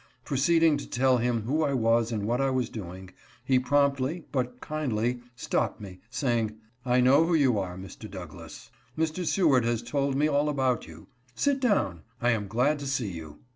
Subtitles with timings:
[0.25, 3.11] Proceeding to tell him who I was and what I was doing,
[3.45, 8.09] he promptly, but kindly, stopped me, saying:" I know who you are, Mr.
[8.09, 9.23] Douglass; Mr.
[9.27, 11.05] Seward has told me all about you.
[11.35, 12.01] Sit down.
[12.19, 13.41] I am glad to see you."